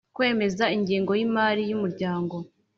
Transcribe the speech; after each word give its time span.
kwemeza 0.15 0.65
ingengo 0.75 1.11
y 1.19 1.21
imari 1.27 1.61
y 1.69 1.75
umuryango 1.77 2.35